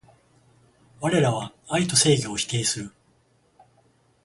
[0.99, 2.91] われらは愛と正義を否定する